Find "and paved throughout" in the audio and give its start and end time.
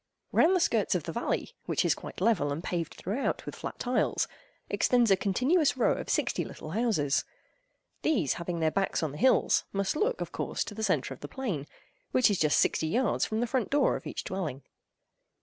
2.51-3.45